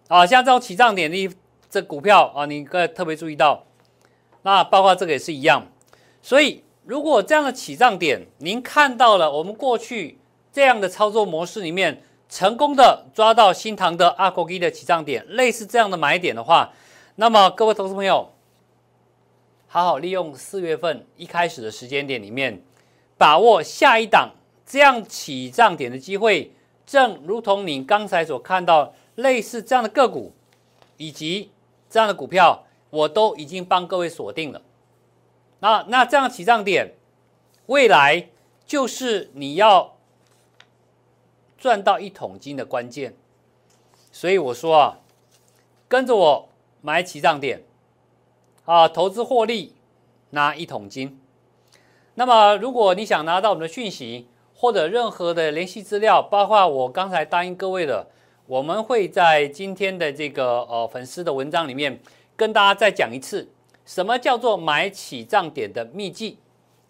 [0.09, 1.30] 啊，像这种起涨点的
[1.70, 3.64] 这股票啊，你可以特别注意到。
[4.42, 5.68] 那包括这个也是一样。
[6.20, 10.16] 所以，如果这样的起涨点，您看到了我们过去
[10.51, 16.72] 这样的操作模式里面成功的抓到新塘的阿国基的起涨点，类似这样的买点的话，
[17.16, 18.32] 那么各位投资朋友，
[19.66, 22.62] 好好利用四月份一开始的时间点里面，
[23.18, 24.30] 把握下一档
[24.64, 26.51] 这样起涨点的机会，
[26.86, 28.95] 正如同你刚才所看到。
[29.16, 30.32] 类似这样的个股，
[30.97, 31.51] 以及
[31.91, 34.62] 这样的股票，我都已经帮各位锁定了。
[35.61, 36.95] 那那这样起涨点，
[37.67, 38.29] 未来
[38.67, 39.97] 就是你要
[41.57, 43.15] 赚到一桶金的关键。
[44.13, 44.99] 所以我说啊，
[45.89, 46.49] 跟着我
[46.81, 47.63] 买起涨点，
[48.65, 49.75] 啊，投资获利
[50.31, 51.21] 拿一桶金。
[52.15, 58.09] 那么如果你想拿到我们的讯息或者任何的联系资料，包括我刚才答应各位的。
[58.47, 62.01] 我们会在今天的这个呃粉丝的文章里面
[62.35, 63.47] 跟大家再讲一次，
[63.89, 66.36] 什么叫做买起涨点的秘籍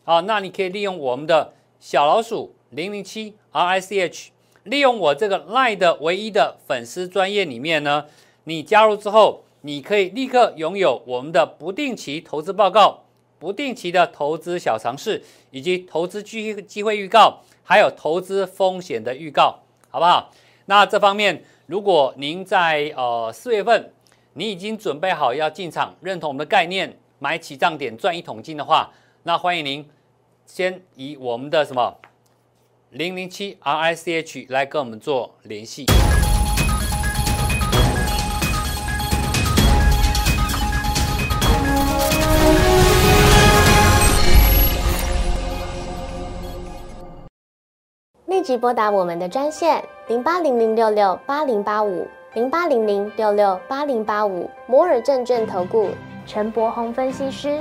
[0.03, 0.19] 啊？
[0.23, 4.33] 那你可以利用我们的小老鼠零零七 R I C H，
[4.65, 8.07] 利用我这个 Line 的唯一的粉丝专业里面呢，
[8.43, 13.05] 你加入之后，你可以立刻拥有我们的不定期投资报告、
[13.39, 15.23] 不定期的投资小尝试，
[15.53, 20.33] 以及投资机机会预告，还有投资风险的预告，好不好？
[20.67, 23.93] 那这方面，如果您在呃四月份，
[24.39, 28.89] 你已经准备好要进场，认同我们的概念，买起涨点赚一桶金的话，
[29.25, 29.85] 那欢迎您
[30.47, 31.93] 先以我们的什么
[32.91, 35.87] 零零七 R I C H 来跟我们做联系。
[48.27, 52.07] 立即拨打我们的专线零八零零六六八零八五
[52.39, 55.91] 零八零零六六八零八五摩尔证券投顾
[56.25, 57.61] 陈柏宏分析师。